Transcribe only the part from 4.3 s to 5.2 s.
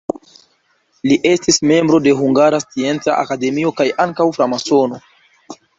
framasono.